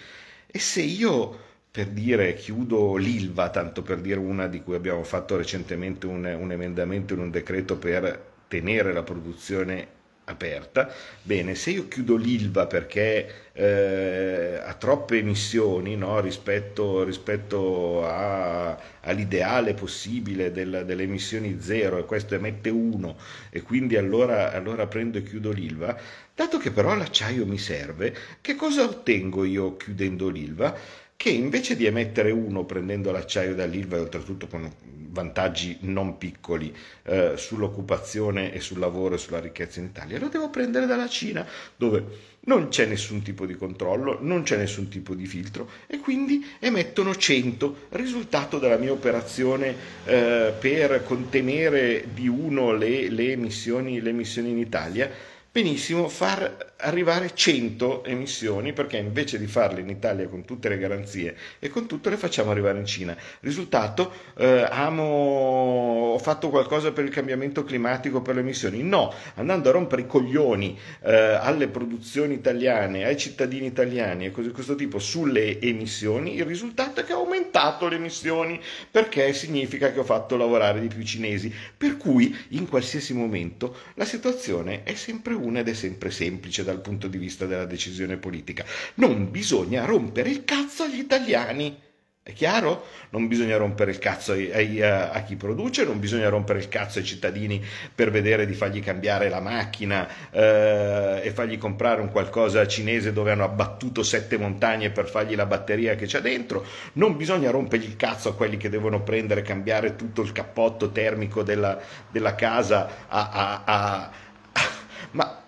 [0.45, 1.46] e se io
[1.77, 6.51] per dire chiudo l'ILVA, tanto per dire una di cui abbiamo fatto recentemente un, un
[6.51, 9.87] emendamento in un decreto per tenere la produzione
[10.23, 10.91] aperta.
[11.21, 19.75] Bene, se io chiudo l'ILVA perché eh, ha troppe emissioni no, rispetto, rispetto a, all'ideale
[19.75, 23.17] possibile del, delle emissioni zero e questo emette 1
[23.51, 25.95] e quindi allora, allora prendo e chiudo l'ILVA,
[26.33, 31.05] dato che però l'acciaio mi serve, che cosa ottengo io chiudendo l'ILVA?
[31.17, 34.71] Che invece di emettere uno prendendo l'acciaio dall'Ilva e oltretutto con
[35.17, 40.51] vantaggi non piccoli eh, sull'occupazione e sul lavoro e sulla ricchezza in Italia, lo devo
[40.51, 41.45] prendere dalla Cina,
[41.75, 46.45] dove non c'è nessun tipo di controllo, non c'è nessun tipo di filtro e quindi
[46.59, 47.87] emettono 100.
[47.89, 54.59] Risultato della mia operazione eh, per contenere di uno le, le, emissioni, le emissioni in
[54.59, 55.11] Italia,
[55.51, 61.35] benissimo far arrivare 100 emissioni perché invece di farle in Italia con tutte le garanzie
[61.59, 63.17] e con tutto le facciamo arrivare in Cina.
[63.39, 68.83] Risultato, eh, amo, ho fatto qualcosa per il cambiamento climatico, per le emissioni?
[68.83, 74.49] No, andando a rompere i coglioni eh, alle produzioni italiane, ai cittadini italiani e cose
[74.49, 78.59] di questo tipo sulle emissioni, il risultato è che ho aumentato le emissioni
[78.91, 81.51] perché significa che ho fatto lavorare di più i cinesi.
[81.75, 86.81] Per cui in qualsiasi momento la situazione è sempre una ed è sempre semplice dal
[86.81, 88.65] punto di vista della decisione politica.
[88.95, 91.85] Non bisogna rompere il cazzo agli italiani.
[92.27, 92.87] È chiaro?
[93.11, 96.99] Non bisogna rompere il cazzo ai, ai, a chi produce, non bisogna rompere il cazzo
[96.99, 97.63] ai cittadini
[97.95, 103.31] per vedere di fargli cambiare la macchina eh, e fargli comprare un qualcosa cinese dove
[103.31, 106.65] hanno abbattuto sette montagne per fargli la batteria che c'è dentro.
[106.93, 110.91] Non bisogna rompergli il cazzo a quelli che devono prendere e cambiare tutto il cappotto
[110.91, 111.79] termico della,
[112.11, 114.11] della casa a, a, a
[115.11, 115.45] ma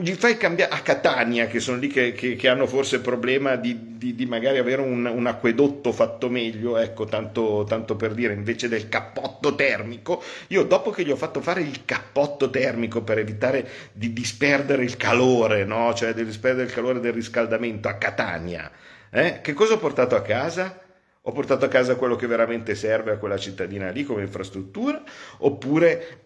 [0.00, 3.56] gli fai cambiare a Catania, che sono lì che, che, che hanno forse il problema
[3.56, 8.32] di, di, di magari avere un, un, acquedotto fatto meglio, ecco, tanto, tanto, per dire,
[8.32, 10.22] invece del cappotto termico.
[10.48, 14.96] Io dopo che gli ho fatto fare il cappotto termico per evitare di disperdere il
[14.96, 15.92] calore, no?
[15.94, 18.70] cioè di disperdere il calore del riscaldamento a Catania,
[19.10, 19.40] eh?
[19.40, 20.80] che cosa ho portato a casa?
[21.22, 25.02] Ho portato a casa quello che veramente serve a quella cittadina lì come infrastruttura,
[25.38, 26.20] oppure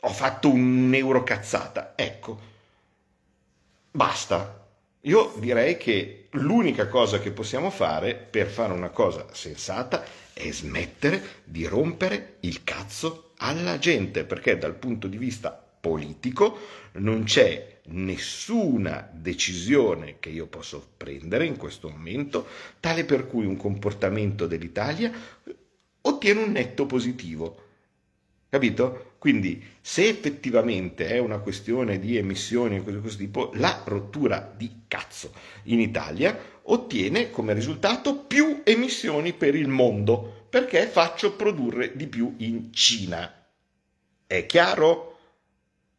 [0.00, 1.92] ho fatto un'eurocazzata?
[1.94, 2.52] Ecco
[3.96, 4.66] Basta.
[5.02, 11.22] Io direi che l'unica cosa che possiamo fare per fare una cosa sensata è smettere
[11.44, 16.58] di rompere il cazzo alla gente, perché dal punto di vista politico
[16.94, 22.48] non c'è nessuna decisione che io posso prendere in questo momento
[22.80, 25.12] tale per cui un comportamento dell'Italia
[26.00, 27.62] ottiene un netto positivo.
[28.48, 29.13] Capito?
[29.24, 34.52] Quindi se effettivamente è una questione di emissioni e cose di questo tipo, la rottura
[34.54, 41.96] di cazzo in Italia ottiene come risultato più emissioni per il mondo, perché faccio produrre
[41.96, 43.46] di più in Cina.
[44.26, 45.18] È chiaro?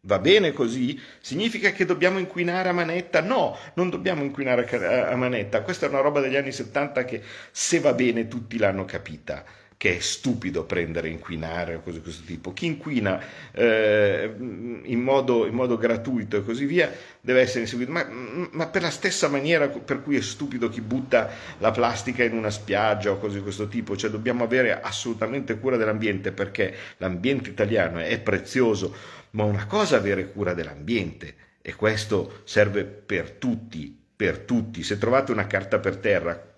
[0.02, 1.02] Va bene così?
[1.20, 3.22] Significa che dobbiamo inquinare a manetta?
[3.22, 4.70] No, non dobbiamo inquinare
[5.10, 5.64] a manetta.
[5.64, 9.44] Questa è una roba degli anni 70 che se va bene tutti l'hanno capita
[9.78, 12.54] che è stupido prendere inquinare o cose di questo tipo.
[12.54, 13.22] Chi inquina
[13.52, 18.08] eh, in, modo, in, modo, gratuito e così via deve essere inseguito, ma,
[18.52, 22.50] ma, per la stessa maniera per cui è stupido chi butta la plastica in una
[22.50, 28.00] spiaggia o cose di questo tipo, cioè dobbiamo avere assolutamente cura dell'ambiente perché l'ambiente italiano
[28.00, 28.96] è prezioso,
[29.32, 34.84] ma una cosa è avere cura dell'ambiente e questo serve per tutti, per tutti.
[34.84, 36.54] Se trovate una carta per terra,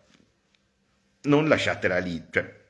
[1.24, 2.66] non lasciatela lì, cioè,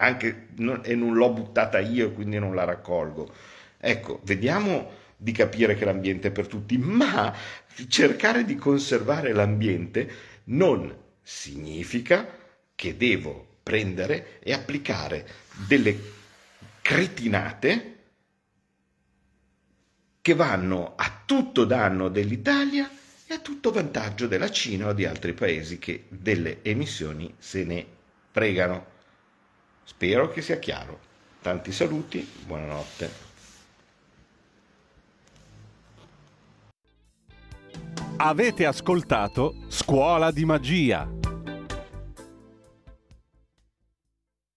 [0.00, 0.48] anche,
[0.82, 3.32] e non l'ho buttata io e quindi non la raccolgo.
[3.78, 7.34] Ecco, vediamo di capire che l'ambiente è per tutti, ma
[7.88, 10.10] cercare di conservare l'ambiente
[10.44, 12.26] non significa
[12.74, 15.26] che devo prendere e applicare
[15.66, 15.98] delle
[16.80, 17.96] cretinate
[20.22, 22.88] che vanno a tutto danno dell'Italia
[23.26, 27.84] e a tutto vantaggio della Cina o di altri paesi che delle emissioni se ne
[28.30, 28.96] pregano.
[29.88, 31.00] Spero che sia chiaro.
[31.40, 33.10] Tanti saluti, buonanotte.
[38.18, 41.17] Avete ascoltato Scuola di Magia